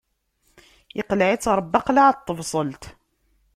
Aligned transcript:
Iqleɛ-itt 1.01 1.51
Ṛebbi 1.57 1.77
aqlaɛ 1.79 2.07
n 2.13 2.15
tebṣelt. 2.25 2.83